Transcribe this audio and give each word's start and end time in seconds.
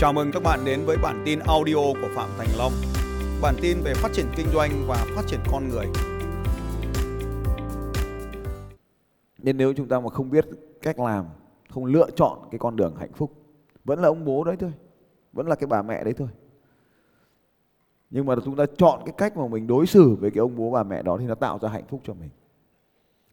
Chào 0.00 0.12
mừng 0.12 0.30
các 0.32 0.42
bạn 0.42 0.60
đến 0.64 0.80
với 0.86 0.96
bản 1.02 1.22
tin 1.24 1.38
audio 1.38 1.74
của 1.74 2.08
Phạm 2.14 2.30
Thành 2.38 2.48
Long. 2.58 2.72
Bản 3.42 3.54
tin 3.62 3.76
về 3.84 3.94
phát 3.94 4.12
triển 4.12 4.26
kinh 4.36 4.46
doanh 4.54 4.70
và 4.88 5.06
phát 5.16 5.22
triển 5.26 5.40
con 5.52 5.68
người. 5.68 5.86
Nên 9.38 9.56
nếu 9.56 9.72
chúng 9.72 9.88
ta 9.88 10.00
mà 10.00 10.10
không 10.10 10.30
biết 10.30 10.46
cách 10.82 11.00
làm, 11.00 11.24
không 11.70 11.84
lựa 11.84 12.10
chọn 12.16 12.38
cái 12.50 12.58
con 12.58 12.76
đường 12.76 12.96
hạnh 12.96 13.12
phúc, 13.14 13.32
vẫn 13.84 13.98
là 13.98 14.08
ông 14.08 14.24
bố 14.24 14.44
đấy 14.44 14.56
thôi, 14.60 14.72
vẫn 15.32 15.48
là 15.48 15.54
cái 15.54 15.66
bà 15.66 15.82
mẹ 15.82 16.04
đấy 16.04 16.14
thôi. 16.18 16.28
Nhưng 18.10 18.26
mà 18.26 18.34
chúng 18.44 18.56
ta 18.56 18.64
chọn 18.76 19.00
cái 19.04 19.14
cách 19.18 19.36
mà 19.36 19.46
mình 19.46 19.66
đối 19.66 19.86
xử 19.86 20.16
với 20.20 20.30
cái 20.30 20.40
ông 20.40 20.56
bố 20.56 20.70
bà 20.70 20.82
mẹ 20.82 21.02
đó 21.02 21.16
thì 21.20 21.26
nó 21.26 21.34
tạo 21.34 21.58
ra 21.62 21.68
hạnh 21.68 21.84
phúc 21.88 22.00
cho 22.04 22.14
mình. 22.14 22.30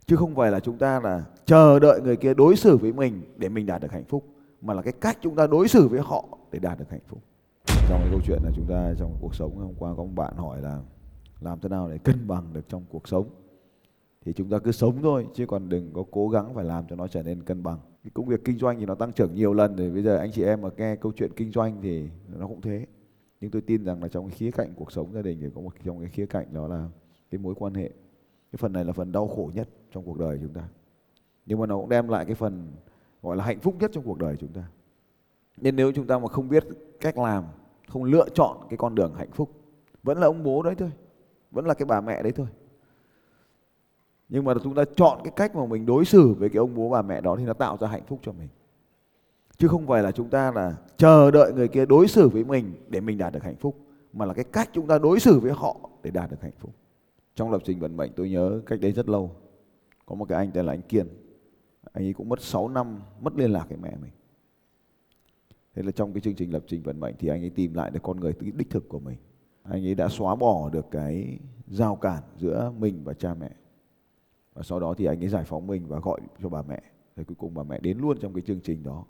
Chứ 0.06 0.16
không 0.16 0.36
phải 0.36 0.52
là 0.52 0.60
chúng 0.60 0.78
ta 0.78 1.00
là 1.00 1.24
chờ 1.46 1.80
đợi 1.80 2.02
người 2.02 2.16
kia 2.16 2.34
đối 2.34 2.56
xử 2.56 2.78
với 2.78 2.94
mình 2.94 3.22
để 3.36 3.50
mình 3.50 3.66
đạt 3.66 3.82
được 3.82 3.92
hạnh 3.92 4.06
phúc 4.06 4.26
mà 4.66 4.74
là 4.74 4.82
cái 4.82 4.94
cách 5.02 5.18
chúng 5.22 5.36
ta 5.36 5.48
đối 5.48 5.68
xử 5.68 5.88
với 5.88 6.00
họ 6.02 6.38
để 6.52 6.60
đạt 6.60 6.80
được 6.80 6.90
hạnh 6.90 7.02
phúc. 7.08 7.20
Trong 7.90 8.00
cái 8.00 8.08
câu 8.12 8.20
chuyện 8.26 8.40
là 8.44 8.52
chúng 8.56 8.66
ta 8.70 8.94
trong 9.00 9.18
cuộc 9.22 9.36
sống 9.36 9.58
hôm 9.58 9.74
qua 9.80 9.94
có 9.98 10.04
một 10.04 10.12
bạn 10.16 10.36
hỏi 10.36 10.62
là, 10.62 10.82
làm 11.42 11.60
thế 11.60 11.70
nào 11.70 11.90
để 11.90 11.98
cân 11.98 12.28
bằng 12.28 12.54
được 12.54 12.70
trong 12.70 12.84
cuộc 12.90 13.08
sống? 13.08 13.30
Thì 14.26 14.34
chúng 14.34 14.50
ta 14.50 14.60
cứ 14.60 14.72
sống 14.72 15.02
thôi, 15.02 15.28
chứ 15.34 15.46
còn 15.46 15.70
đừng 15.70 15.94
có 15.94 16.04
cố 16.12 16.30
gắng 16.30 16.54
phải 16.54 16.66
làm 16.66 16.86
cho 16.90 16.96
nó 16.96 17.08
trở 17.08 17.24
nên 17.24 17.44
cân 17.44 17.64
bằng. 17.64 17.80
Cái 18.04 18.12
công 18.14 18.26
việc 18.26 18.44
kinh 18.46 18.58
doanh 18.58 18.80
thì 18.80 18.86
nó 18.86 18.96
tăng 18.96 19.14
trưởng 19.14 19.36
nhiều 19.36 19.54
lần, 19.54 19.78
thì 19.78 19.90
bây 19.90 20.04
giờ 20.04 20.18
anh 20.18 20.32
chị 20.32 20.44
em 20.44 20.62
mà 20.62 20.70
nghe 20.78 20.96
câu 20.96 21.12
chuyện 21.16 21.32
kinh 21.36 21.52
doanh 21.52 21.82
thì 21.82 22.10
nó 22.28 22.48
cũng 22.48 22.62
thế. 22.62 22.86
Nhưng 23.42 23.52
tôi 23.52 23.62
tin 23.62 23.86
rằng 23.86 24.04
là 24.04 24.08
trong 24.08 24.28
cái 24.28 24.38
khía 24.38 24.52
cạnh 24.52 24.74
cuộc 24.76 24.92
sống 24.92 25.14
gia 25.14 25.22
đình 25.22 25.38
thì 25.42 25.48
có 25.56 25.62
một 25.62 25.74
trong 25.84 26.00
cái 26.00 26.10
khía 26.10 26.26
cạnh 26.26 26.54
đó 26.54 26.68
là 26.68 26.90
cái 27.32 27.40
mối 27.40 27.56
quan 27.58 27.74
hệ. 27.74 27.90
Cái 28.52 28.58
phần 28.58 28.74
này 28.74 28.86
là 28.86 28.94
phần 28.94 29.12
đau 29.12 29.28
khổ 29.28 29.52
nhất 29.54 29.70
trong 29.92 30.04
cuộc 30.06 30.20
đời 30.20 30.40
chúng 30.42 30.54
ta. 30.54 30.68
Nhưng 31.46 31.60
mà 31.60 31.66
nó 31.66 31.78
cũng 31.78 31.90
đem 31.90 32.08
lại 32.08 32.26
cái 32.26 32.36
phần 32.36 32.72
gọi 33.26 33.38
là 33.38 33.44
hạnh 33.44 33.60
phúc 33.60 33.76
nhất 33.80 33.92
trong 33.94 34.04
cuộc 34.04 34.18
đời 34.18 34.36
chúng 34.40 34.54
ta. 34.54 34.64
Nên 35.58 35.76
nếu 35.76 35.92
chúng 35.92 36.08
ta 36.08 36.20
mà 36.20 36.28
không 36.28 36.50
biết 36.50 36.64
cách 37.00 37.18
làm, 37.18 37.44
không 37.88 38.04
lựa 38.04 38.30
chọn 38.30 38.58
cái 38.70 38.78
con 38.78 38.96
đường 38.96 39.14
hạnh 39.16 39.32
phúc, 39.32 39.52
vẫn 40.04 40.18
là 40.18 40.28
ông 40.28 40.44
bố 40.44 40.62
đấy 40.62 40.76
thôi, 40.78 40.92
vẫn 41.52 41.66
là 41.66 41.74
cái 41.74 41.86
bà 41.86 42.02
mẹ 42.02 42.24
đấy 42.24 42.32
thôi. 42.32 42.48
Nhưng 44.30 44.46
mà 44.46 44.54
chúng 44.64 44.76
ta 44.76 44.84
chọn 44.96 45.20
cái 45.24 45.34
cách 45.36 45.56
mà 45.56 45.66
mình 45.66 45.86
đối 45.86 46.06
xử 46.06 46.34
với 46.34 46.50
cái 46.50 46.58
ông 46.58 46.76
bố 46.76 46.90
bà 46.90 47.02
mẹ 47.02 47.22
đó 47.22 47.36
thì 47.36 47.46
nó 47.46 47.54
tạo 47.54 47.78
ra 47.78 47.88
hạnh 47.88 48.06
phúc 48.08 48.20
cho 48.24 48.32
mình. 48.32 48.48
Chứ 49.58 49.68
không 49.68 49.88
phải 49.88 50.04
là 50.04 50.12
chúng 50.12 50.30
ta 50.30 50.52
là 50.52 50.76
chờ 50.98 51.32
đợi 51.32 51.54
người 51.54 51.68
kia 51.68 51.86
đối 51.86 52.08
xử 52.08 52.30
với 52.30 52.44
mình 52.44 52.74
để 52.90 53.00
mình 53.00 53.18
đạt 53.18 53.34
được 53.34 53.44
hạnh 53.44 53.56
phúc, 53.56 53.78
mà 54.14 54.26
là 54.26 54.34
cái 54.34 54.46
cách 54.46 54.70
chúng 54.74 54.88
ta 54.88 54.98
đối 54.98 55.20
xử 55.20 55.40
với 55.40 55.52
họ 55.52 55.90
để 56.04 56.12
đạt 56.12 56.32
được 56.32 56.42
hạnh 56.42 56.56
phúc. 56.60 56.72
Trong 57.36 57.52
lập 57.52 57.62
trình 57.66 57.80
vận 57.80 57.98
mệnh, 57.98 58.12
tôi 58.16 58.30
nhớ 58.30 58.62
cách 58.66 58.80
đấy 58.82 58.92
rất 58.92 59.10
lâu, 59.10 59.32
có 60.06 60.16
một 60.16 60.26
cái 60.30 60.38
anh 60.38 60.52
tên 60.52 60.66
là 60.66 60.74
anh 60.74 60.82
kiên 60.82 61.08
anh 61.96 62.06
ấy 62.06 62.14
cũng 62.14 62.30
mất 62.30 62.42
6 62.42 62.68
năm 62.68 63.00
mất 63.22 63.36
liên 63.36 63.52
lạc 63.52 63.70
với 63.70 63.78
mẹ 63.78 63.96
mình. 64.02 64.12
Thế 65.74 65.84
là 65.84 65.92
trong 65.92 66.14
cái 66.14 66.22
chương 66.22 66.36
trình 66.36 66.54
lập 66.54 66.64
trình 66.68 66.84
vận 66.84 67.00
mệnh 67.00 67.16
thì 67.20 67.28
anh 67.28 67.44
ấy 67.44 67.50
tìm 67.50 67.74
lại 67.74 67.92
được 67.92 68.00
con 68.04 68.20
người 68.20 68.34
đích 68.56 68.70
thực 68.70 68.90
của 68.90 69.00
mình. 69.00 69.18
Anh 69.64 69.86
ấy 69.86 69.96
đã 69.96 70.08
xóa 70.10 70.36
bỏ 70.36 70.70
được 70.70 70.86
cái 70.92 71.40
giao 71.68 71.96
cản 71.96 72.24
giữa 72.38 72.72
mình 72.78 73.04
và 73.04 73.14
cha 73.14 73.34
mẹ. 73.34 73.52
Và 74.54 74.64
sau 74.64 74.80
đó 74.80 74.94
thì 74.98 75.06
anh 75.06 75.24
ấy 75.24 75.30
giải 75.30 75.44
phóng 75.44 75.68
mình 75.68 75.88
và 75.88 76.00
gọi 76.00 76.22
cho 76.42 76.50
bà 76.50 76.62
mẹ. 76.62 76.84
Thì 77.16 77.24
cuối 77.24 77.36
cùng 77.40 77.54
bà 77.54 77.64
mẹ 77.64 77.80
đến 77.80 77.98
luôn 77.98 78.18
trong 78.22 78.34
cái 78.34 78.42
chương 78.42 78.62
trình 78.62 78.84
đó. 78.84 79.06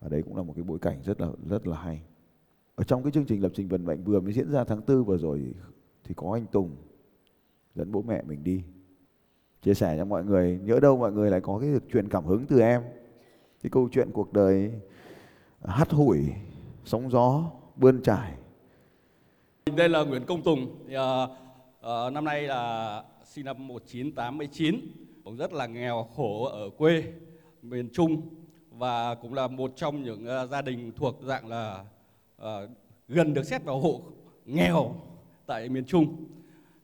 Và 0.00 0.08
đấy 0.08 0.22
cũng 0.22 0.36
là 0.36 0.42
một 0.42 0.52
cái 0.56 0.64
bối 0.64 0.78
cảnh 0.78 1.02
rất 1.02 1.20
là 1.20 1.28
rất 1.48 1.66
là 1.66 1.76
hay. 1.76 2.02
Ở 2.74 2.84
trong 2.84 3.02
cái 3.02 3.12
chương 3.12 3.26
trình 3.26 3.42
lập 3.42 3.52
trình 3.54 3.68
vận 3.68 3.84
mệnh 3.84 4.04
vừa 4.04 4.20
mới 4.20 4.32
diễn 4.32 4.50
ra 4.50 4.64
tháng 4.64 4.82
tư 4.82 5.04
vừa 5.04 5.18
rồi 5.18 5.54
thì 6.04 6.14
có 6.14 6.32
anh 6.32 6.46
Tùng 6.46 6.76
dẫn 7.74 7.92
bố 7.92 8.02
mẹ 8.02 8.22
mình 8.22 8.44
đi 8.44 8.62
chia 9.62 9.74
sẻ 9.74 9.96
cho 9.98 10.04
mọi 10.04 10.24
người 10.24 10.60
nhớ 10.62 10.80
đâu 10.80 10.96
mọi 10.96 11.12
người 11.12 11.30
lại 11.30 11.40
có 11.40 11.58
cái 11.58 11.70
chuyện 11.70 11.90
truyền 11.92 12.08
cảm 12.08 12.24
hứng 12.24 12.46
từ 12.46 12.60
em. 12.60 12.82
Cái 13.62 13.70
câu 13.70 13.88
chuyện 13.92 14.10
cuộc 14.12 14.32
đời 14.32 14.72
hắt 15.64 15.90
hủi 15.90 16.18
sóng 16.84 17.10
gió 17.10 17.50
bươn 17.76 18.02
trải. 18.02 18.32
Đây 19.76 19.88
là 19.88 20.04
Nguyễn 20.04 20.24
Công 20.26 20.42
Tùng. 20.42 20.76
Thì, 20.88 20.94
à, 20.94 22.10
năm 22.12 22.24
nay 22.24 22.42
là 22.42 23.04
sinh 23.24 23.44
năm 23.44 23.68
1989 23.68 24.80
cũng 25.24 25.36
rất 25.36 25.52
là 25.52 25.66
nghèo 25.66 26.08
khổ 26.16 26.44
ở 26.44 26.70
quê 26.78 27.04
miền 27.62 27.88
Trung. 27.92 28.22
Và 28.70 29.14
cũng 29.14 29.34
là 29.34 29.48
một 29.48 29.72
trong 29.76 30.02
những 30.02 30.26
uh, 30.42 30.50
gia 30.50 30.62
đình 30.62 30.92
thuộc 30.96 31.20
dạng 31.22 31.48
là 31.48 31.84
uh, 32.42 32.46
gần 33.08 33.34
được 33.34 33.42
xét 33.42 33.64
vào 33.64 33.80
hộ 33.80 34.00
nghèo 34.46 34.94
tại 35.46 35.68
miền 35.68 35.84
Trung 35.84 36.16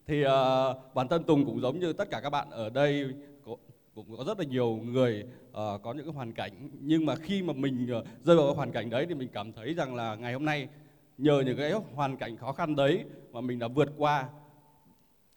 thì 0.09 0.25
uh, 0.25 0.95
bản 0.95 1.09
thân 1.09 1.25
Tùng 1.25 1.45
cũng 1.45 1.61
giống 1.61 1.79
như 1.79 1.93
tất 1.93 2.11
cả 2.11 2.21
các 2.21 2.31
bạn 2.31 2.51
ở 2.51 2.71
đây 2.71 3.15
có, 3.45 3.57
cũng 3.95 4.17
có 4.17 4.25
rất 4.25 4.39
là 4.39 4.45
nhiều 4.45 4.81
người 4.85 5.25
uh, 5.49 5.55
có 5.55 5.93
những 5.93 6.05
cái 6.05 6.15
hoàn 6.15 6.33
cảnh. 6.33 6.71
Nhưng 6.81 7.07
mà 7.07 7.15
khi 7.17 7.43
mà 7.43 7.53
mình 7.53 7.89
uh, 7.99 8.25
rơi 8.25 8.37
vào 8.37 8.47
cái 8.47 8.57
hoàn 8.57 8.73
cảnh 8.73 8.91
đấy 8.91 9.07
thì 9.09 9.15
mình 9.15 9.29
cảm 9.33 9.53
thấy 9.53 9.75
rằng 9.75 9.95
là 9.95 10.15
ngày 10.15 10.33
hôm 10.33 10.45
nay 10.45 10.69
nhờ 11.19 11.43
những 11.47 11.57
cái 11.57 11.73
hoàn 11.95 12.17
cảnh 12.17 12.37
khó 12.37 12.53
khăn 12.53 12.77
đấy 12.77 13.05
mà 13.33 13.41
mình 13.41 13.59
đã 13.59 13.69
vượt 13.69 13.89
qua 13.97 14.29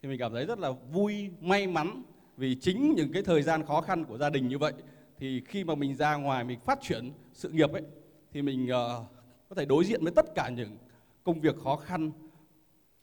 thì 0.02 0.08
mình 0.08 0.18
cảm 0.18 0.32
thấy 0.32 0.46
rất 0.46 0.58
là 0.58 0.70
vui 0.92 1.30
may 1.40 1.66
mắn 1.66 2.02
vì 2.36 2.56
chính 2.60 2.94
những 2.94 3.12
cái 3.12 3.22
thời 3.22 3.42
gian 3.42 3.66
khó 3.66 3.80
khăn 3.80 4.04
của 4.04 4.18
gia 4.18 4.30
đình 4.30 4.48
như 4.48 4.58
vậy. 4.58 4.72
Thì 5.18 5.42
khi 5.46 5.64
mà 5.64 5.74
mình 5.74 5.94
ra 5.94 6.16
ngoài 6.16 6.44
mình 6.44 6.60
phát 6.60 6.78
triển 6.82 7.12
sự 7.32 7.48
nghiệp 7.48 7.72
ấy 7.72 7.82
thì 8.32 8.42
mình 8.42 8.64
uh, 8.64 9.06
có 9.48 9.54
thể 9.56 9.64
đối 9.64 9.84
diện 9.84 10.04
với 10.04 10.12
tất 10.12 10.34
cả 10.34 10.48
những 10.48 10.76
công 11.24 11.40
việc 11.40 11.56
khó 11.64 11.76
khăn 11.76 12.12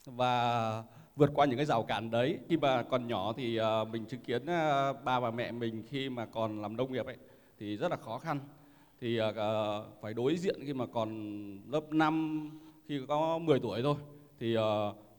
và 0.06 0.84
vượt 1.20 1.30
qua 1.34 1.46
những 1.46 1.56
cái 1.56 1.66
rào 1.66 1.82
cản 1.82 2.10
đấy. 2.10 2.38
Khi 2.48 2.56
mà 2.56 2.82
còn 2.82 3.06
nhỏ 3.06 3.32
thì 3.36 3.60
uh, 3.60 3.88
mình 3.88 4.04
chứng 4.06 4.20
kiến 4.20 4.42
uh, 4.42 5.04
ba 5.04 5.20
và 5.20 5.30
mẹ 5.30 5.52
mình 5.52 5.82
khi 5.88 6.08
mà 6.08 6.26
còn 6.26 6.62
làm 6.62 6.76
nông 6.76 6.92
nghiệp 6.92 7.06
ấy 7.06 7.16
thì 7.58 7.76
rất 7.76 7.90
là 7.90 7.96
khó 7.96 8.18
khăn. 8.18 8.40
Thì 9.00 9.20
uh, 9.20 9.34
phải 10.00 10.14
đối 10.14 10.36
diện 10.36 10.60
khi 10.66 10.72
mà 10.72 10.86
còn 10.86 11.10
lớp 11.70 11.92
5 11.92 12.50
khi 12.88 13.00
có 13.08 13.38
10 13.38 13.60
tuổi 13.60 13.82
thôi. 13.82 13.94
Thì 14.38 14.56
uh, 14.56 14.62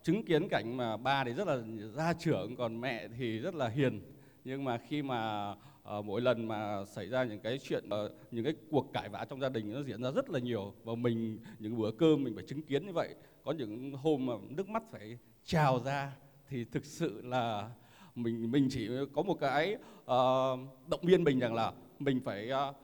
chứng 0.04 0.24
kiến 0.24 0.48
cảnh 0.50 0.78
mà 0.78 0.98
ba 0.98 1.24
thì 1.24 1.34
rất 1.34 1.48
là 1.48 1.58
gia 1.94 2.14
trưởng 2.14 2.56
còn 2.56 2.82
mẹ 2.82 3.08
thì 3.18 3.40
rất 3.40 3.56
là 3.56 3.68
hiền. 3.68 4.02
Nhưng 4.46 4.64
mà 4.64 4.78
khi 4.78 5.02
mà 5.02 5.52
uh, 5.98 6.06
mỗi 6.06 6.22
lần 6.22 6.48
mà 6.48 6.86
xảy 6.86 7.08
ra 7.08 7.24
những 7.24 7.40
cái 7.40 7.60
chuyện 7.60 7.84
uh, 8.06 8.12
những 8.32 8.44
cái 8.44 8.54
cuộc 8.72 8.94
cãi 8.94 9.10
vã 9.10 9.26
trong 9.30 9.42
gia 9.42 9.50
đình 9.50 9.74
nó 9.74 9.82
diễn 9.84 10.04
ra 10.04 10.12
rất 10.12 10.30
là 10.30 10.40
nhiều. 10.40 10.74
Và 10.84 10.96
mình 10.96 11.40
những 11.60 11.78
bữa 11.78 11.92
cơm 11.92 12.24
mình 12.24 12.36
phải 12.36 12.44
chứng 12.48 12.62
kiến 12.62 12.86
như 12.86 12.94
vậy. 12.94 13.16
Có 13.44 13.52
những 13.52 13.94
hôm 13.94 14.26
mà 14.26 14.34
nước 14.50 14.70
mắt 14.70 14.84
phải 14.92 15.18
trào 15.46 15.80
ra 15.80 16.12
thì 16.50 16.66
thực 16.66 16.86
sự 16.86 17.22
là 17.24 17.70
mình 18.16 18.52
mình 18.52 18.68
chỉ 18.72 18.90
có 19.14 19.22
một 19.22 19.38
cái 19.40 19.76
uh, 20.02 20.60
động 20.88 21.02
viên 21.04 21.24
mình 21.24 21.40
rằng 21.40 21.54
là 21.54 21.72
mình 22.00 22.22
phải 22.26 22.50
uh, 22.70 22.76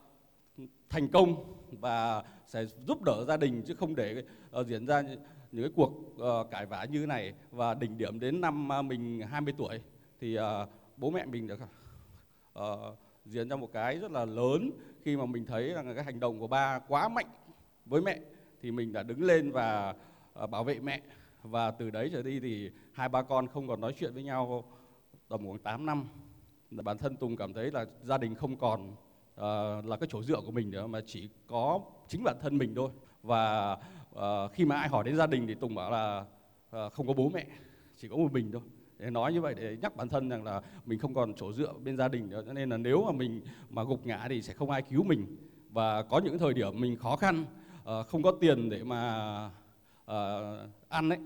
thành 0.88 1.08
công 1.08 1.54
và 1.80 2.22
sẽ 2.46 2.64
giúp 2.86 3.02
đỡ 3.02 3.24
gia 3.28 3.36
đình 3.36 3.62
chứ 3.66 3.74
không 3.74 3.96
để 3.96 4.24
uh, 4.60 4.66
diễn 4.66 4.86
ra 4.86 5.02
những 5.52 5.64
cái 5.64 5.72
cuộc 5.76 5.92
uh, 6.16 6.50
cãi 6.50 6.66
vã 6.66 6.84
như 6.84 7.00
thế 7.00 7.06
này. 7.06 7.34
Và 7.50 7.74
đỉnh 7.74 7.98
điểm 7.98 8.20
đến 8.20 8.40
năm 8.40 8.68
uh, 8.78 8.84
mình 8.84 9.22
20 9.30 9.54
tuổi 9.58 9.80
thì 10.20 10.38
uh, 10.38 10.44
bố 10.96 11.10
mẹ 11.10 11.24
mình 11.24 11.46
được 11.46 11.60
uh, 12.58 12.62
diễn 13.24 13.48
ra 13.48 13.56
một 13.56 13.72
cái 13.72 13.98
rất 13.98 14.10
là 14.10 14.24
lớn. 14.24 14.70
Khi 15.04 15.16
mà 15.16 15.26
mình 15.26 15.44
thấy 15.44 15.72
rằng 15.72 15.94
cái 15.94 16.04
hành 16.04 16.20
động 16.20 16.40
của 16.40 16.46
ba 16.46 16.78
quá 16.78 17.08
mạnh 17.08 17.28
với 17.86 18.02
mẹ 18.02 18.18
thì 18.62 18.70
mình 18.70 18.92
đã 18.92 19.02
đứng 19.02 19.24
lên 19.24 19.50
và 19.52 19.94
uh, 20.42 20.50
bảo 20.50 20.64
vệ 20.64 20.78
mẹ 20.78 21.00
và 21.42 21.70
từ 21.70 21.90
đấy 21.90 22.10
trở 22.12 22.22
đi 22.22 22.40
thì 22.40 22.70
hai 22.92 23.08
ba 23.08 23.22
con 23.22 23.48
không 23.48 23.68
còn 23.68 23.80
nói 23.80 23.94
chuyện 23.98 24.14
với 24.14 24.22
nhau 24.22 24.64
tầm 25.28 25.40
khoảng 25.46 25.58
8 25.58 25.86
năm. 25.86 26.04
Bản 26.70 26.98
thân 26.98 27.16
Tùng 27.16 27.36
cảm 27.36 27.52
thấy 27.52 27.70
là 27.70 27.86
gia 28.02 28.18
đình 28.18 28.34
không 28.34 28.56
còn 28.56 28.90
uh, 28.90 29.84
là 29.86 29.96
cái 30.00 30.08
chỗ 30.10 30.22
dựa 30.22 30.40
của 30.40 30.50
mình 30.50 30.70
nữa 30.70 30.86
mà 30.86 31.00
chỉ 31.06 31.28
có 31.46 31.80
chính 32.08 32.24
bản 32.24 32.36
thân 32.42 32.58
mình 32.58 32.74
thôi. 32.74 32.90
Và 33.22 33.72
uh, 34.14 34.52
khi 34.52 34.64
mà 34.64 34.76
ai 34.76 34.88
hỏi 34.88 35.04
đến 35.04 35.16
gia 35.16 35.26
đình 35.26 35.46
thì 35.46 35.54
Tùng 35.54 35.74
bảo 35.74 35.90
là 35.90 36.24
uh, 36.86 36.92
không 36.92 37.06
có 37.06 37.12
bố 37.12 37.28
mẹ 37.28 37.46
chỉ 37.96 38.08
có 38.08 38.16
một 38.16 38.32
mình 38.32 38.52
thôi. 38.52 38.62
Để 38.98 39.10
nói 39.10 39.32
như 39.32 39.40
vậy 39.40 39.54
để 39.54 39.76
nhắc 39.82 39.96
bản 39.96 40.08
thân 40.08 40.28
rằng 40.28 40.44
là 40.44 40.62
mình 40.86 40.98
không 40.98 41.14
còn 41.14 41.34
chỗ 41.34 41.52
dựa 41.52 41.72
bên 41.84 41.96
gia 41.96 42.08
đình 42.08 42.30
nữa. 42.30 42.42
Cho 42.46 42.52
nên 42.52 42.70
là 42.70 42.76
nếu 42.76 43.04
mà 43.04 43.12
mình 43.12 43.40
mà 43.70 43.84
gục 43.84 44.06
ngã 44.06 44.26
thì 44.28 44.42
sẽ 44.42 44.52
không 44.52 44.70
ai 44.70 44.82
cứu 44.82 45.04
mình. 45.04 45.36
Và 45.70 46.02
có 46.02 46.20
những 46.24 46.38
thời 46.38 46.54
điểm 46.54 46.80
mình 46.80 46.96
khó 46.96 47.16
khăn 47.16 47.44
uh, 47.82 48.06
không 48.06 48.22
có 48.22 48.32
tiền 48.40 48.68
để 48.68 48.84
mà 48.84 49.50
uh, 50.08 50.70
ăn 50.88 51.08
ấy. 51.08 51.18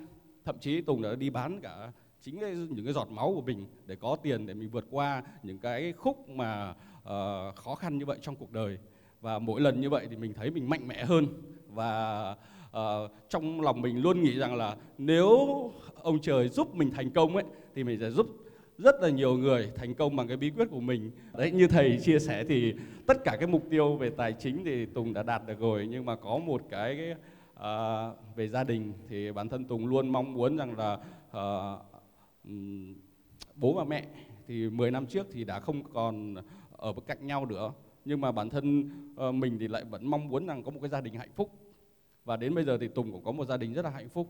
Thậm 0.45 0.59
chí 0.61 0.81
tùng 0.81 1.03
đã 1.03 1.15
đi 1.15 1.31
bán 1.31 1.61
cả 1.61 1.93
chính 2.21 2.41
cái, 2.41 2.55
những 2.55 2.85
cái 2.85 2.95
giọt 2.95 3.09
máu 3.11 3.33
của 3.35 3.43
mình 3.43 3.67
để 3.87 3.97
có 3.97 4.17
tiền 4.23 4.47
để 4.47 4.55
mình 4.55 4.69
vượt 4.71 4.87
qua 4.91 5.23
những 5.43 5.59
cái 5.59 5.93
khúc 5.93 6.29
mà 6.29 6.71
uh, 6.71 7.57
khó 7.57 7.75
khăn 7.79 7.99
như 7.99 8.07
vậy 8.07 8.19
trong 8.23 8.37
cuộc 8.37 8.53
đời. 8.53 8.79
Và 9.21 9.39
mỗi 9.39 9.61
lần 9.61 9.81
như 9.81 9.91
vậy 9.91 10.07
thì 10.11 10.17
mình 10.17 10.35
thấy 10.35 10.51
mình 10.51 10.69
mạnh 10.69 10.89
mẽ 10.89 11.05
hơn. 11.05 11.27
Và 11.69 12.31
uh, 12.71 13.11
trong 13.29 13.61
lòng 13.61 13.83
mình 13.83 14.03
luôn 14.03 14.23
nghĩ 14.23 14.39
rằng 14.39 14.55
là 14.55 14.77
nếu 14.99 15.39
ông 16.03 16.21
trời 16.21 16.49
giúp 16.49 16.75
mình 16.75 16.91
thành 16.91 17.11
công 17.11 17.37
ấy 17.37 17.45
thì 17.75 17.85
mình 17.85 18.01
sẽ 18.01 18.11
giúp 18.11 18.27
rất 18.79 18.95
là 19.01 19.09
nhiều 19.09 19.37
người 19.37 19.71
thành 19.75 19.95
công 19.95 20.17
bằng 20.17 20.29
cái 20.29 20.37
bí 20.37 20.51
quyết 20.51 20.71
của 20.71 20.81
mình. 20.81 21.11
Đấy 21.39 21.51
như 21.51 21.67
thầy 21.67 21.99
chia 22.03 22.19
sẻ 22.19 22.45
thì 22.49 22.75
tất 23.07 23.25
cả 23.25 23.37
cái 23.41 23.47
mục 23.47 23.63
tiêu 23.71 23.97
về 23.97 24.11
tài 24.11 24.33
chính 24.33 24.65
thì 24.65 24.87
tùng 24.87 25.13
đã 25.13 25.23
đạt 25.23 25.47
được 25.47 25.59
rồi. 25.61 25.87
Nhưng 25.91 26.05
mà 26.05 26.17
có 26.17 26.39
một 26.39 26.63
cái, 26.71 26.97
cái 26.97 27.15
à, 27.63 28.11
về 28.37 28.49
gia 28.49 28.65
đình 28.65 28.93
thì 29.09 29.33
bản 29.33 29.49
thân 29.49 29.65
Tùng 29.65 29.87
luôn 29.87 30.09
mong 30.09 30.33
muốn 30.33 30.57
rằng 30.57 30.79
là 30.79 30.99
à, 31.33 31.45
bố 33.55 33.73
và 33.73 33.85
mẹ 33.85 34.07
thì 34.47 34.71
10 34.71 34.91
năm 34.91 35.07
trước 35.07 35.27
thì 35.33 35.45
đã 35.45 35.61
không 35.61 35.93
còn 35.93 36.35
ở 36.77 36.93
bên 36.93 37.05
cạnh 37.07 37.27
nhau 37.27 37.47
nữa. 37.47 37.73
Nhưng 38.05 38.21
mà 38.21 38.33
bản 38.33 38.51
thân 38.51 38.91
à, 39.17 39.31
mình 39.31 39.59
thì 39.59 39.69
lại 39.69 39.85
vẫn 39.85 40.07
mong 40.07 40.29
muốn 40.29 40.47
rằng 40.47 40.63
có 40.63 40.71
một 40.71 40.79
cái 40.83 40.91
gia 40.91 41.01
đình 41.01 41.15
hạnh 41.15 41.33
phúc. 41.35 41.51
Và 42.25 42.37
đến 42.37 42.55
bây 42.55 42.65
giờ 42.65 42.79
thì 42.81 42.89
Tùng 42.89 43.13
cũng 43.13 43.25
có 43.25 43.33
một 43.33 43.45
gia 43.45 43.57
đình 43.57 43.73
rất 43.73 43.85
là 43.85 43.91
hạnh 43.91 44.09
phúc. 44.09 44.29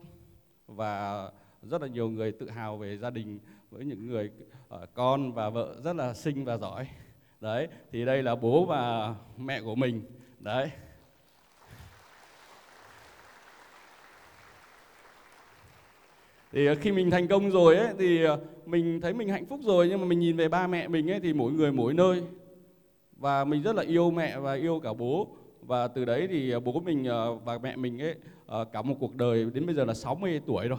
Và 0.66 1.30
rất 1.62 1.82
là 1.82 1.86
nhiều 1.86 2.10
người 2.10 2.32
tự 2.32 2.50
hào 2.50 2.76
về 2.76 2.98
gia 2.98 3.10
đình 3.10 3.38
với 3.70 3.84
những 3.84 4.06
người 4.06 4.30
uh, 4.74 4.80
con 4.94 5.32
và 5.32 5.50
vợ 5.50 5.80
rất 5.84 5.96
là 5.96 6.14
xinh 6.14 6.44
và 6.44 6.56
giỏi. 6.56 6.88
Đấy 7.40 7.68
thì 7.92 8.04
đây 8.04 8.22
là 8.22 8.36
bố 8.36 8.64
và 8.66 9.14
mẹ 9.38 9.60
của 9.60 9.74
mình. 9.74 10.02
Đấy. 10.38 10.70
Thì 16.52 16.66
ờ, 16.66 16.74
khi 16.74 16.92
mình 16.92 17.10
thành 17.10 17.28
công 17.28 17.50
rồi 17.50 17.76
ấy, 17.76 17.94
thì 17.98 18.24
ờ, 18.24 18.40
mình 18.66 19.00
thấy 19.00 19.12
mình 19.12 19.28
hạnh 19.28 19.46
phúc 19.46 19.60
rồi, 19.62 19.88
nhưng 19.88 20.00
mà 20.00 20.06
mình 20.06 20.20
nhìn 20.20 20.36
về 20.36 20.48
ba 20.48 20.66
mẹ 20.66 20.88
mình 20.88 21.10
ấy, 21.10 21.20
thì 21.20 21.32
mỗi 21.32 21.52
người 21.52 21.72
mỗi 21.72 21.94
nơi. 21.94 22.22
Và 23.16 23.44
mình 23.44 23.62
rất 23.62 23.76
là 23.76 23.82
yêu 23.82 24.10
mẹ 24.10 24.38
và 24.38 24.54
yêu 24.54 24.80
cả 24.82 24.92
bố. 24.92 25.28
Và 25.62 25.88
từ 25.88 26.04
đấy 26.04 26.26
thì 26.30 26.50
ờ, 26.50 26.60
bố 26.60 26.80
mình 26.80 27.08
và 27.44 27.58
mẹ 27.62 27.76
mình 27.76 28.02
ấy 28.02 28.14
cả 28.72 28.82
một 28.82 28.94
cuộc 29.00 29.14
đời 29.14 29.46
đến 29.54 29.66
bây 29.66 29.74
giờ 29.74 29.84
là 29.84 29.94
60 29.94 30.40
tuổi 30.46 30.68
rồi. 30.68 30.78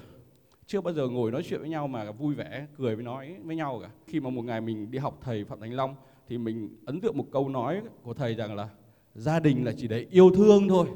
Chưa 0.66 0.82
bao 0.82 0.94
giờ 0.94 1.08
ngồi 1.08 1.32
nói 1.32 1.44
chuyện 1.44 1.60
với 1.60 1.70
nhau 1.70 1.88
mà 1.88 2.12
vui 2.12 2.36
vẻ, 2.36 2.66
cười 2.78 2.96
với 2.96 3.04
nói 3.04 3.36
với 3.44 3.56
nhau 3.56 3.80
cả. 3.84 3.90
Khi 4.08 4.20
mà 4.20 4.30
một 4.30 4.42
ngày 4.42 4.62
mình 4.62 4.92
đi 4.92 5.00
học 5.00 5.18
thầy 5.22 5.44
phạm 5.44 5.60
thành 5.60 5.74
long, 5.74 5.96
thì 6.28 6.38
mình 6.38 6.70
ấn 6.86 7.02
tượng 7.02 7.18
một 7.18 7.26
câu 7.32 7.50
nói 7.50 7.82
của 8.04 8.14
thầy 8.14 8.36
rằng 8.36 8.56
là, 8.56 8.68
gia 9.16 9.40
đình 9.40 9.66
là 9.66 9.72
chỉ 9.78 9.88
để 9.88 10.06
yêu 10.12 10.32
thương 10.36 10.70
thôi 10.70 10.88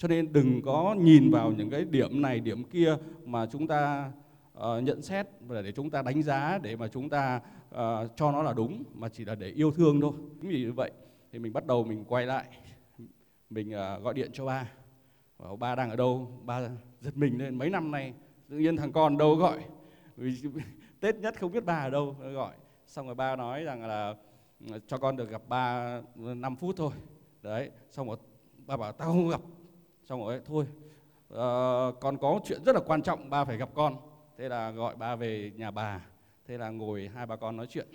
cho 0.00 0.08
nên 0.08 0.32
đừng 0.32 0.62
có 0.62 0.96
nhìn 0.98 1.30
vào 1.30 1.52
những 1.52 1.70
cái 1.70 1.84
điểm 1.84 2.22
này 2.22 2.40
điểm 2.40 2.64
kia 2.64 2.96
mà 3.24 3.46
chúng 3.46 3.66
ta 3.66 4.12
uh, 4.58 4.62
nhận 4.82 5.02
xét 5.02 5.26
và 5.40 5.62
để 5.62 5.72
chúng 5.72 5.90
ta 5.90 6.02
đánh 6.02 6.22
giá 6.22 6.58
để 6.62 6.76
mà 6.76 6.88
chúng 6.88 7.08
ta 7.08 7.40
uh, 7.68 7.76
cho 8.16 8.32
nó 8.32 8.42
là 8.42 8.52
đúng 8.52 8.84
mà 8.94 9.08
chỉ 9.08 9.24
là 9.24 9.34
để 9.34 9.48
yêu 9.48 9.70
thương 9.70 10.00
thôi. 10.00 10.12
Chính 10.40 10.50
vì 10.50 10.60
như 10.60 10.72
vậy 10.72 10.90
thì 11.32 11.38
mình 11.38 11.52
bắt 11.52 11.66
đầu 11.66 11.84
mình 11.84 12.04
quay 12.04 12.26
lại 12.26 12.44
mình 13.50 13.68
uh, 13.68 14.02
gọi 14.02 14.14
điện 14.14 14.30
cho 14.32 14.44
ba. 14.44 14.70
Bảo 15.38 15.56
ba 15.56 15.74
đang 15.74 15.90
ở 15.90 15.96
đâu? 15.96 16.40
Ba 16.44 16.68
giật 17.00 17.16
mình 17.16 17.38
lên 17.38 17.58
mấy 17.58 17.70
năm 17.70 17.90
nay 17.90 18.12
tự 18.48 18.58
nhiên 18.58 18.76
thằng 18.76 18.92
con 18.92 19.18
đâu 19.18 19.34
gọi? 19.34 19.58
Vì 20.16 20.34
tết 21.00 21.16
nhất 21.16 21.34
không 21.40 21.52
biết 21.52 21.64
ba 21.64 21.80
ở 21.80 21.90
đâu 21.90 22.16
gọi. 22.34 22.54
Xong 22.86 23.06
rồi 23.06 23.14
ba 23.14 23.36
nói 23.36 23.64
rằng 23.64 23.86
là 23.86 24.14
cho 24.86 24.98
con 24.98 25.16
được 25.16 25.30
gặp 25.30 25.42
ba 25.48 26.00
5 26.14 26.56
phút 26.56 26.76
thôi. 26.76 26.92
Đấy 27.42 27.70
xong 27.90 28.08
rồi 28.08 28.16
ba 28.66 28.76
bảo 28.76 28.92
tao 28.92 29.08
không 29.08 29.28
gặp 29.28 29.40
xong 30.10 30.20
rồi 30.20 30.40
thôi 30.44 30.66
ờ, 31.28 31.88
uh, 31.88 32.00
con 32.00 32.18
có 32.18 32.40
chuyện 32.44 32.64
rất 32.64 32.74
là 32.74 32.80
quan 32.86 33.02
trọng 33.02 33.30
ba 33.30 33.44
phải 33.44 33.56
gặp 33.56 33.68
con. 33.74 33.96
Thế 34.38 34.48
là 34.48 34.70
gọi 34.70 34.96
ba 34.96 35.16
về 35.16 35.52
nhà 35.56 35.70
bà. 35.70 36.06
Thế 36.46 36.58
là 36.58 36.70
ngồi 36.70 37.10
hai 37.14 37.26
bà 37.26 37.36
con 37.36 37.56
nói 37.56 37.66
chuyện. 37.66 37.86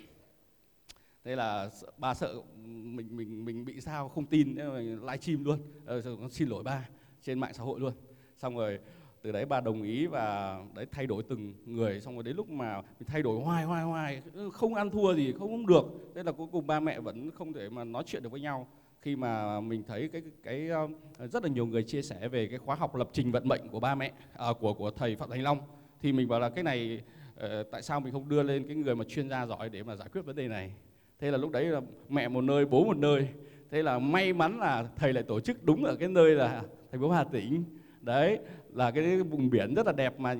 Thế 1.24 1.36
là 1.36 1.70
ba 1.96 2.14
sợ 2.14 2.34
mình 2.56 3.16
mình 3.16 3.44
mình 3.44 3.64
bị 3.64 3.80
sao 3.80 4.08
không 4.08 4.26
tin 4.26 4.56
thế 4.56 4.64
mình 4.64 5.00
live 5.00 5.16
stream 5.16 5.44
luôn. 5.44 5.58
Ờ, 5.84 6.02
con 6.02 6.30
xin 6.30 6.48
lỗi 6.48 6.62
ba 6.62 6.88
trên 7.22 7.40
mạng 7.40 7.54
xã 7.54 7.62
hội 7.62 7.80
luôn. 7.80 7.92
Xong 8.36 8.56
rồi 8.56 8.78
từ 9.22 9.32
đấy 9.32 9.44
bà 9.46 9.60
đồng 9.60 9.82
ý 9.82 10.06
và 10.06 10.58
đấy 10.74 10.86
thay 10.92 11.06
đổi 11.06 11.22
từng 11.22 11.54
người. 11.64 12.00
Xong 12.00 12.14
rồi 12.14 12.22
đến 12.22 12.36
lúc 12.36 12.50
mà 12.50 12.82
mình 12.82 13.06
thay 13.06 13.22
đổi 13.22 13.40
hoài 13.44 13.64
hoài 13.64 13.82
hoài 13.82 14.22
không 14.52 14.74
ăn 14.74 14.90
thua 14.90 15.14
gì 15.14 15.32
không 15.38 15.66
được. 15.66 15.84
Thế 16.14 16.22
là 16.22 16.32
cuối 16.32 16.46
cùng 16.52 16.66
ba 16.66 16.80
mẹ 16.80 17.00
vẫn 17.00 17.30
không 17.30 17.52
thể 17.52 17.68
mà 17.68 17.84
nói 17.84 18.02
chuyện 18.06 18.22
được 18.22 18.32
với 18.32 18.40
nhau 18.40 18.66
khi 19.06 19.16
mà 19.16 19.60
mình 19.60 19.82
thấy 19.88 20.08
cái 20.12 20.22
cái 20.42 20.68
ờ, 20.68 20.88
rất 21.26 21.42
là 21.42 21.48
nhiều 21.48 21.66
người 21.66 21.82
chia 21.82 22.02
sẻ 22.02 22.28
về 22.28 22.46
cái 22.46 22.58
khóa 22.58 22.76
học 22.76 22.96
lập 22.96 23.08
trình 23.12 23.32
vận 23.32 23.48
mệnh 23.48 23.68
của 23.68 23.80
ba 23.80 23.94
mẹ 23.94 24.12
à, 24.36 24.46
của 24.60 24.74
của 24.74 24.90
thầy 24.90 25.16
Phạm 25.16 25.30
Thành 25.30 25.42
Long 25.42 25.58
thì 26.00 26.12
mình 26.12 26.28
bảo 26.28 26.40
là 26.40 26.48
cái 26.48 26.64
này 26.64 27.02
uh, 27.34 27.42
tại 27.70 27.82
sao 27.82 28.00
mình 28.00 28.12
không 28.12 28.28
đưa 28.28 28.42
lên 28.42 28.64
cái 28.66 28.76
người 28.76 28.96
mà 28.96 29.04
chuyên 29.04 29.28
gia 29.28 29.46
giỏi 29.46 29.68
để 29.68 29.82
mà 29.82 29.96
giải 29.96 30.08
quyết 30.12 30.22
vấn 30.24 30.36
đề 30.36 30.48
này? 30.48 30.72
Thế 31.18 31.30
là 31.30 31.38
lúc 31.38 31.50
đấy 31.50 31.64
là 31.64 31.80
mẹ 32.08 32.28
một 32.28 32.40
nơi 32.40 32.64
bố 32.64 32.84
một 32.84 32.96
nơi. 32.96 33.28
Thế 33.70 33.82
là 33.82 33.98
may 33.98 34.32
mắn 34.32 34.58
là 34.58 34.88
thầy 34.96 35.12
lại 35.12 35.22
tổ 35.22 35.40
chức 35.40 35.64
đúng 35.64 35.84
ở 35.84 35.96
cái 35.96 36.08
nơi 36.08 36.34
là 36.34 36.62
thành 36.92 37.00
phố 37.00 37.10
Hà 37.10 37.24
Tĩnh. 37.24 37.64
Đấy 38.00 38.38
là 38.72 38.90
cái 38.90 39.16
vùng 39.16 39.50
biển 39.50 39.74
rất 39.74 39.86
là 39.86 39.92
đẹp 39.92 40.20
mà 40.20 40.34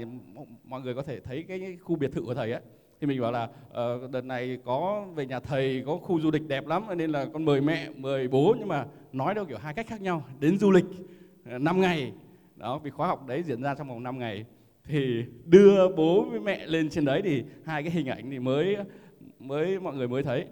mọi 0.65 0.81
người 0.81 0.95
có 0.95 1.03
thể 1.03 1.21
thấy 1.21 1.43
cái 1.49 1.79
khu 1.83 1.97
biệt 1.97 2.13
thự 2.13 2.23
của 2.23 2.35
thầy 2.35 2.53
ấy 2.53 2.63
thì 3.01 3.07
mình 3.07 3.21
bảo 3.21 3.33
là 3.33 3.45
uh, 3.45 4.11
đợt 4.11 4.25
này 4.25 4.59
có 4.65 5.07
về 5.15 5.27
nhà 5.27 5.41
thầy 5.41 5.83
có 5.87 5.97
khu 5.97 6.21
du 6.21 6.31
lịch 6.31 6.49
đẹp 6.49 6.67
lắm 6.67 6.83
nên 6.97 7.11
là 7.11 7.27
con 7.33 7.45
mời 7.45 7.61
mẹ 7.61 7.91
mời 7.97 8.29
bố 8.29 8.55
nhưng 8.59 8.69
mà 8.69 8.87
nói 9.13 9.35
đâu 9.35 9.45
kiểu 9.45 9.59
hai 9.59 9.75
cách 9.75 9.87
khác 9.87 10.01
nhau 10.01 10.25
đến 10.41 10.59
du 10.59 10.71
lịch 10.71 10.85
ờ, 11.51 11.57
uh, 11.57 11.63
5 11.63 11.81
ngày. 11.81 12.13
Đó 12.57 12.79
vì 12.79 12.91
khóa 12.91 13.07
học 13.07 13.27
đấy 13.27 13.43
diễn 13.43 13.63
ra 13.63 13.75
trong 13.75 13.89
vòng 13.89 14.03
5 14.03 14.19
ngày. 14.19 14.45
Thì 14.85 15.25
đưa 15.45 15.89
bố 15.89 16.25
với 16.31 16.41
mẹ 16.41 16.67
lên 16.67 16.91
trên 16.91 17.05
đấy 17.05 17.21
thì 17.25 17.45
hai 17.65 17.83
cái 17.83 17.93
hình 17.93 18.07
ảnh 18.07 18.31
thì 18.31 18.39
mới 18.39 18.77
mới 19.39 19.81
mọi 19.81 19.95
người 19.95 20.09
mới 20.09 20.23
thấy. 20.23 20.45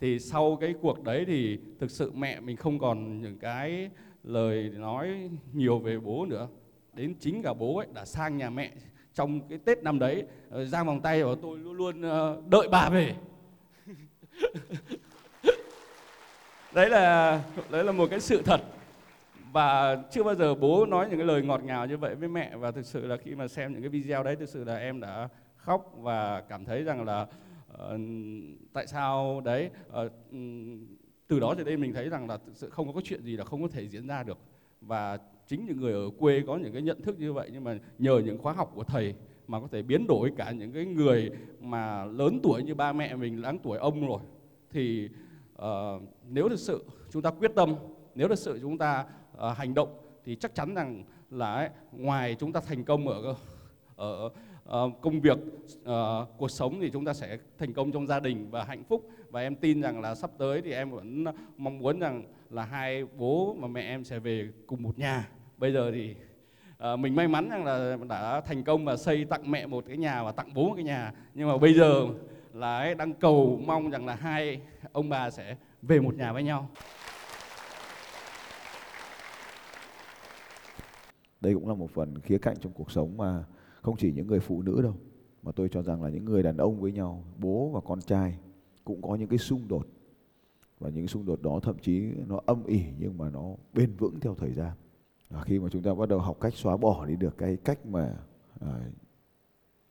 Thì 0.00 0.18
sau 0.18 0.56
cái 0.60 0.74
cuộc 0.82 1.04
đấy 1.04 1.24
thì 1.26 1.58
thực 1.80 1.90
sự 1.90 2.12
mẹ 2.14 2.40
mình 2.40 2.56
không 2.56 2.78
còn 2.78 3.22
những 3.22 3.38
cái 3.38 3.90
lời 4.24 4.70
nói 4.76 5.30
nhiều 5.52 5.78
về 5.78 5.98
bố 5.98 6.26
nữa. 6.26 6.48
Đến 6.92 7.14
chính 7.20 7.42
cả 7.42 7.54
bố 7.54 7.78
ấy 7.78 7.86
đã 7.94 8.04
sang 8.04 8.36
nhà 8.36 8.50
mẹ 8.50 8.70
trong 9.14 9.48
cái 9.48 9.58
Tết 9.58 9.82
năm 9.82 9.98
đấy 9.98 10.24
ờ, 10.50 10.64
giang 10.64 10.86
vòng 10.86 11.00
tay 11.00 11.24
và 11.24 11.34
tôi 11.42 11.58
luôn 11.58 11.76
luôn 11.76 12.02
ờ, 12.02 12.42
đợi 12.48 12.68
bà 12.70 12.88
về. 12.88 13.14
Đấy 16.74 16.90
là 16.90 17.40
đấy 17.70 17.84
là 17.84 17.92
một 17.92 18.06
cái 18.10 18.20
sự 18.20 18.42
thật. 18.42 18.60
Và 19.52 19.96
chưa 20.10 20.22
bao 20.22 20.34
giờ 20.34 20.54
bố 20.54 20.86
nói 20.86 21.06
những 21.08 21.18
cái 21.18 21.26
lời 21.26 21.42
ngọt 21.42 21.64
ngào 21.64 21.86
như 21.86 21.96
vậy 21.96 22.14
với 22.14 22.28
mẹ. 22.28 22.56
Và 22.56 22.70
thực 22.70 22.86
sự 22.86 23.06
là 23.06 23.16
khi 23.16 23.34
mà 23.34 23.48
xem 23.48 23.72
những 23.72 23.82
cái 23.82 23.88
video 23.88 24.22
đấy 24.22 24.36
thực 24.36 24.48
sự 24.48 24.64
là 24.64 24.76
em 24.76 25.00
đã 25.00 25.28
khóc 25.56 25.92
và 25.96 26.40
cảm 26.40 26.64
thấy 26.64 26.82
rằng 26.82 27.04
là 27.04 27.26
uh, 27.72 28.00
tại 28.72 28.86
sao 28.86 29.40
đấy 29.44 29.70
uh, 29.88 30.12
từ 31.28 31.40
đó 31.40 31.54
trở 31.58 31.64
đi 31.64 31.76
mình 31.76 31.92
thấy 31.92 32.08
rằng 32.08 32.28
là 32.28 32.36
thực 32.36 32.56
sự 32.56 32.70
không 32.70 32.92
có 32.92 33.00
chuyện 33.04 33.22
gì 33.22 33.36
là 33.36 33.44
không 33.44 33.62
có 33.62 33.68
thể 33.72 33.88
diễn 33.88 34.06
ra 34.06 34.22
được. 34.22 34.38
Và 34.80 35.18
chính 35.52 35.66
những 35.66 35.80
người 35.80 35.92
ở 35.92 36.10
quê 36.18 36.42
có 36.46 36.56
những 36.56 36.72
cái 36.72 36.82
nhận 36.82 37.02
thức 37.02 37.18
như 37.18 37.32
vậy 37.32 37.50
nhưng 37.52 37.64
mà 37.64 37.78
nhờ 37.98 38.22
những 38.24 38.38
khóa 38.38 38.52
học 38.52 38.72
của 38.74 38.84
thầy 38.84 39.14
mà 39.46 39.60
có 39.60 39.68
thể 39.70 39.82
biến 39.82 40.06
đổi 40.06 40.32
cả 40.36 40.50
những 40.50 40.72
cái 40.72 40.84
người 40.84 41.30
mà 41.60 42.04
lớn 42.04 42.40
tuổi 42.42 42.62
như 42.62 42.74
ba 42.74 42.92
mẹ 42.92 43.16
mình 43.16 43.42
lớn 43.42 43.58
tuổi 43.62 43.78
ông 43.78 44.06
rồi. 44.08 44.20
Thì 44.70 45.08
uh, 45.62 46.02
nếu 46.28 46.48
thực 46.48 46.58
sự 46.58 46.84
chúng 47.10 47.22
ta 47.22 47.30
quyết 47.30 47.50
tâm 47.54 47.74
nếu 48.14 48.28
thực 48.28 48.38
sự 48.38 48.58
chúng 48.62 48.78
ta 48.78 49.04
uh, 49.32 49.56
hành 49.56 49.74
động 49.74 49.88
thì 50.24 50.36
chắc 50.36 50.54
chắn 50.54 50.74
rằng 50.74 51.04
là 51.30 51.54
ấy, 51.54 51.68
ngoài 51.92 52.36
chúng 52.38 52.52
ta 52.52 52.60
thành 52.60 52.84
công 52.84 53.08
ở 53.08 53.34
ở 53.96 54.30
uh, 54.86 55.00
công 55.00 55.20
việc 55.20 55.38
uh, 55.82 56.28
cuộc 56.38 56.50
sống 56.50 56.78
thì 56.80 56.90
chúng 56.90 57.04
ta 57.04 57.14
sẽ 57.14 57.38
thành 57.58 57.72
công 57.72 57.92
trong 57.92 58.06
gia 58.06 58.20
đình 58.20 58.50
và 58.50 58.64
hạnh 58.64 58.84
phúc. 58.84 59.10
Và 59.30 59.40
em 59.40 59.54
tin 59.54 59.80
rằng 59.80 60.00
là 60.00 60.14
sắp 60.14 60.30
tới 60.38 60.62
thì 60.62 60.72
em 60.72 60.90
vẫn 60.90 61.24
mong 61.56 61.78
muốn 61.78 61.98
rằng 61.98 62.24
là 62.50 62.64
hai 62.64 63.04
bố 63.04 63.56
và 63.60 63.68
mẹ 63.68 63.82
em 63.82 64.04
sẽ 64.04 64.18
về 64.18 64.48
cùng 64.66 64.82
một 64.82 64.98
nhà 64.98 65.28
bây 65.62 65.72
giờ 65.72 65.90
thì 65.92 66.14
à, 66.78 66.96
mình 66.96 67.14
may 67.14 67.28
mắn 67.28 67.48
rằng 67.48 67.64
là 67.64 67.96
đã 68.08 68.40
thành 68.40 68.64
công 68.64 68.84
và 68.84 68.96
xây 68.96 69.24
tặng 69.24 69.50
mẹ 69.50 69.66
một 69.66 69.84
cái 69.86 69.96
nhà 69.96 70.24
và 70.24 70.32
tặng 70.32 70.54
bố 70.54 70.68
một 70.68 70.74
cái 70.74 70.84
nhà. 70.84 71.12
Nhưng 71.34 71.48
mà 71.48 71.58
bây 71.58 71.74
giờ 71.74 72.06
là 72.52 72.78
ấy, 72.78 72.94
đang 72.94 73.14
cầu 73.14 73.60
mong 73.66 73.90
rằng 73.90 74.06
là 74.06 74.14
hai 74.14 74.60
ông 74.92 75.08
bà 75.08 75.30
sẽ 75.30 75.56
về 75.82 76.00
một 76.00 76.14
nhà 76.14 76.32
với 76.32 76.42
nhau. 76.42 76.68
Đây 81.40 81.54
cũng 81.54 81.68
là 81.68 81.74
một 81.74 81.90
phần 81.90 82.20
khía 82.20 82.38
cạnh 82.38 82.56
trong 82.60 82.72
cuộc 82.72 82.90
sống 82.90 83.16
mà 83.16 83.44
không 83.82 83.96
chỉ 83.96 84.12
những 84.12 84.26
người 84.26 84.40
phụ 84.40 84.62
nữ 84.62 84.82
đâu 84.82 84.94
mà 85.42 85.52
tôi 85.52 85.68
cho 85.68 85.82
rằng 85.82 86.02
là 86.02 86.10
những 86.10 86.24
người 86.24 86.42
đàn 86.42 86.56
ông 86.56 86.80
với 86.80 86.92
nhau 86.92 87.24
bố 87.38 87.70
và 87.74 87.80
con 87.80 88.00
trai 88.00 88.38
cũng 88.84 89.02
có 89.02 89.14
những 89.14 89.28
cái 89.28 89.38
xung 89.38 89.68
đột. 89.68 89.86
Và 90.78 90.90
những 90.90 91.08
xung 91.08 91.26
đột 91.26 91.42
đó 91.42 91.60
thậm 91.62 91.78
chí 91.78 92.02
nó 92.26 92.40
âm 92.46 92.64
ỉ 92.66 92.82
nhưng 92.98 93.18
mà 93.18 93.30
nó 93.30 93.54
bền 93.72 93.96
vững 93.96 94.20
theo 94.20 94.34
thời 94.34 94.52
gian 94.52 94.72
à, 95.34 95.42
khi 95.44 95.58
mà 95.58 95.68
chúng 95.68 95.82
ta 95.82 95.94
bắt 95.94 96.08
đầu 96.08 96.18
học 96.18 96.36
cách 96.40 96.54
xóa 96.54 96.76
bỏ 96.76 97.06
đi 97.06 97.16
được 97.16 97.38
cái 97.38 97.56
cách 97.56 97.86
mà 97.86 98.14
à, 98.60 98.80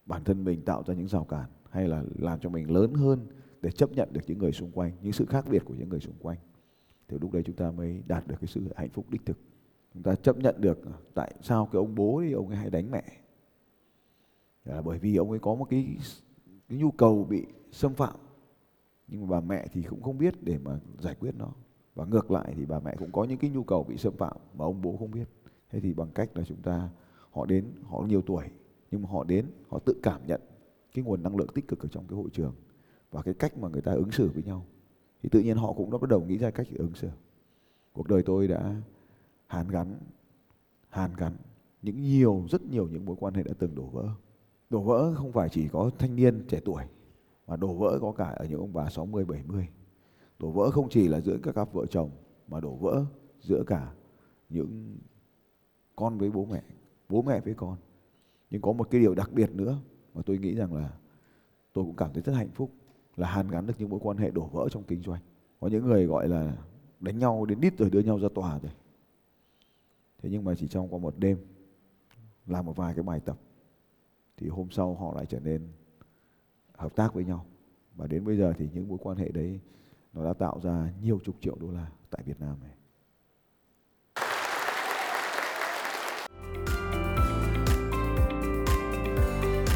bản 0.05 0.23
thân 0.23 0.43
mình 0.43 0.61
tạo 0.61 0.83
ra 0.87 0.93
những 0.93 1.07
rào 1.07 1.23
cản 1.23 1.49
hay 1.69 1.87
là 1.87 2.03
làm 2.19 2.39
cho 2.39 2.49
mình 2.49 2.71
lớn 2.71 2.93
hơn 2.93 3.27
để 3.61 3.71
chấp 3.71 3.91
nhận 3.91 4.09
được 4.13 4.21
những 4.27 4.37
người 4.37 4.51
xung 4.51 4.71
quanh 4.71 4.91
những 5.01 5.13
sự 5.13 5.25
khác 5.25 5.45
biệt 5.49 5.65
của 5.65 5.73
những 5.73 5.89
người 5.89 5.99
xung 5.99 6.15
quanh 6.19 6.37
thì 7.11 7.17
lúc 7.21 7.31
đấy 7.31 7.43
chúng 7.45 7.55
ta 7.55 7.71
mới 7.71 8.03
đạt 8.07 8.27
được 8.27 8.35
cái 8.41 8.47
sự 8.47 8.61
hạnh 8.75 8.89
phúc 8.89 9.05
đích 9.09 9.25
thực. 9.25 9.37
Chúng 9.93 10.03
ta 10.03 10.15
chấp 10.15 10.37
nhận 10.37 10.55
được 10.61 10.79
tại 11.13 11.33
sao 11.41 11.65
cái 11.65 11.77
ông 11.77 11.95
bố 11.95 12.21
thì 12.25 12.31
ông 12.31 12.47
ấy 12.47 12.57
hay 12.57 12.69
đánh 12.69 12.91
mẹ. 12.91 13.03
Là 14.65 14.81
bởi 14.81 14.99
vì 14.99 15.15
ông 15.15 15.29
ấy 15.29 15.39
có 15.39 15.55
một 15.55 15.65
cái 15.69 15.97
cái 16.69 16.77
nhu 16.77 16.91
cầu 16.91 17.23
bị 17.23 17.45
xâm 17.71 17.93
phạm 17.93 18.15
nhưng 19.07 19.21
mà 19.21 19.27
bà 19.27 19.47
mẹ 19.47 19.67
thì 19.73 19.83
cũng 19.83 20.01
không 20.01 20.17
biết 20.17 20.43
để 20.43 20.57
mà 20.57 20.79
giải 20.99 21.15
quyết 21.15 21.35
nó 21.37 21.53
và 21.95 22.05
ngược 22.05 22.31
lại 22.31 22.53
thì 22.55 22.65
bà 22.65 22.79
mẹ 22.79 22.95
cũng 22.99 23.11
có 23.11 23.23
những 23.23 23.37
cái 23.37 23.49
nhu 23.49 23.63
cầu 23.63 23.83
bị 23.83 23.97
xâm 23.97 24.13
phạm 24.13 24.37
mà 24.53 24.65
ông 24.65 24.81
bố 24.81 24.95
không 24.97 25.11
biết. 25.11 25.27
Thế 25.69 25.79
thì 25.79 25.93
bằng 25.93 26.09
cách 26.15 26.37
là 26.37 26.43
chúng 26.43 26.61
ta, 26.61 26.89
họ 27.31 27.45
đến, 27.45 27.65
họ 27.83 27.99
nhiều 27.99 28.21
tuổi, 28.21 28.43
nhưng 28.91 29.01
mà 29.01 29.09
họ 29.09 29.23
đến, 29.23 29.45
họ 29.69 29.79
tự 29.79 29.93
cảm 30.03 30.21
nhận 30.27 30.41
cái 30.93 31.03
nguồn 31.03 31.23
năng 31.23 31.37
lượng 31.37 31.47
tích 31.53 31.67
cực 31.67 31.79
ở 31.79 31.87
trong 31.91 32.07
cái 32.07 32.17
hội 32.17 32.29
trường 32.33 32.53
và 33.11 33.21
cái 33.21 33.33
cách 33.33 33.57
mà 33.57 33.69
người 33.69 33.81
ta 33.81 33.91
ứng 33.91 34.11
xử 34.11 34.29
với 34.33 34.43
nhau. 34.43 34.65
Thì 35.23 35.29
tự 35.29 35.39
nhiên 35.39 35.57
họ 35.57 35.73
cũng 35.73 35.91
đã 35.91 35.97
bắt 35.97 36.09
đầu 36.09 36.21
nghĩ 36.21 36.37
ra 36.37 36.51
cách 36.51 36.67
ứng 36.75 36.95
xử. 36.95 37.09
Cuộc 37.93 38.07
đời 38.07 38.23
tôi 38.23 38.47
đã 38.47 38.75
hàn 39.47 39.67
gắn 39.67 39.99
hàn 40.89 41.11
gắn 41.17 41.33
những 41.81 42.01
nhiều, 42.01 42.45
rất 42.49 42.61
nhiều 42.65 42.87
những 42.87 43.05
mối 43.05 43.15
quan 43.19 43.33
hệ 43.33 43.43
đã 43.43 43.53
từng 43.59 43.75
đổ 43.75 43.83
vỡ. 43.83 44.09
Đổ 44.69 44.81
vỡ 44.81 45.15
không 45.15 45.31
phải 45.31 45.49
chỉ 45.49 45.67
có 45.67 45.91
thanh 45.99 46.15
niên 46.15 46.45
trẻ 46.47 46.59
tuổi, 46.65 46.83
mà 47.47 47.55
đổ 47.55 47.73
vỡ 47.73 47.99
có 48.01 48.11
cả 48.11 48.25
ở 48.25 48.45
những 48.45 48.59
ông 48.59 48.73
bà 48.73 48.89
60 48.89 49.25
70 49.25 49.67
đổ 50.41 50.51
vỡ 50.51 50.71
không 50.71 50.89
chỉ 50.89 51.07
là 51.07 51.21
giữa 51.21 51.37
các 51.43 51.55
cặp 51.55 51.73
vợ 51.73 51.85
chồng, 51.85 52.09
mà 52.47 52.59
đổ 52.59 52.75
vỡ 52.75 53.05
giữa 53.41 53.63
cả 53.67 53.93
những 54.49 54.97
con 55.95 56.17
với 56.17 56.31
bố 56.31 56.45
mẹ 56.45 56.63
bố 57.09 57.21
mẹ 57.21 57.39
với 57.39 57.53
con. 57.53 57.77
Nhưng 58.49 58.61
có 58.61 58.73
một 58.73 58.87
cái 58.91 59.01
điều 59.01 59.15
đặc 59.15 59.31
biệt 59.33 59.51
nữa 59.51 59.77
mà 60.13 60.21
tôi 60.25 60.37
nghĩ 60.37 60.55
rằng 60.55 60.73
là 60.73 60.93
tôi 61.73 61.85
cũng 61.85 61.95
cảm 61.95 62.13
thấy 62.13 62.23
rất 62.23 62.33
hạnh 62.33 62.49
phúc, 62.53 62.71
là 63.15 63.27
hàn 63.27 63.47
gắn 63.47 63.67
được 63.67 63.73
những 63.77 63.89
mối 63.89 63.99
quan 64.03 64.17
hệ 64.17 64.31
đổ 64.31 64.45
vỡ 64.45 64.67
trong 64.71 64.83
kinh 64.83 65.01
doanh. 65.01 65.21
Có 65.59 65.67
những 65.67 65.85
người 65.85 66.05
gọi 66.05 66.27
là 66.27 66.57
đánh 66.99 67.19
nhau 67.19 67.45
đến 67.45 67.61
đít 67.61 67.77
rồi 67.77 67.89
đưa 67.89 67.99
nhau 67.99 68.19
ra 68.19 68.29
tòa 68.35 68.59
rồi. 68.59 68.71
Thế 70.17 70.29
nhưng 70.29 70.43
mà 70.43 70.55
chỉ 70.55 70.67
trong 70.67 70.87
qua 70.87 70.99
một 70.99 71.17
đêm, 71.17 71.37
làm 72.47 72.65
một 72.65 72.75
vài 72.75 72.93
cái 72.93 73.03
bài 73.03 73.19
tập, 73.19 73.37
thì 74.37 74.47
hôm 74.47 74.69
sau 74.71 74.95
họ 74.95 75.13
lại 75.15 75.25
trở 75.25 75.39
nên 75.39 75.67
hợp 76.77 76.95
tác 76.95 77.13
với 77.13 77.25
nhau. 77.25 77.45
Và 77.95 78.07
đến 78.07 78.25
bây 78.25 78.37
giờ 78.37 78.53
thì 78.57 78.69
những 78.73 78.87
mối 78.87 78.97
quan 79.01 79.17
hệ 79.17 79.29
đấy 79.29 79.59
nó 80.13 80.25
đã 80.25 80.33
tạo 80.33 80.59
ra 80.63 80.89
nhiều 81.01 81.19
chục 81.23 81.35
triệu 81.41 81.55
đô 81.59 81.71
la 81.71 81.85
tại 82.09 82.21
Việt 82.25 82.39
Nam 82.39 82.55
này 82.61 82.71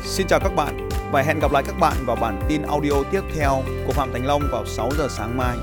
Xin 0.03 0.27
chào 0.27 0.39
các 0.39 0.55
bạn 0.55 0.89
và 1.11 1.21
hẹn 1.21 1.39
gặp 1.39 1.51
lại 1.51 1.63
các 1.67 1.75
bạn 1.79 1.93
vào 2.05 2.15
bản 2.21 2.41
tin 2.49 2.61
audio 2.61 3.03
tiếp 3.11 3.21
theo 3.35 3.61
của 3.87 3.93
Phạm 3.93 4.09
Thành 4.13 4.25
Long 4.25 4.41
vào 4.51 4.65
6 4.65 4.89
giờ 4.97 5.07
sáng 5.09 5.37
mai. 5.37 5.57